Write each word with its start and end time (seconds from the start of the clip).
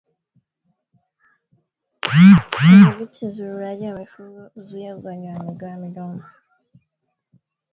Kudhibiti 2.03 3.19
uzururaji 3.29 3.83
wa 3.87 3.93
mifugo 3.99 4.39
huzuia 4.53 4.95
ugonjwa 4.97 5.31
wa 5.33 5.41
miguu 5.43 5.67
na 5.67 5.77
midomo 5.77 6.23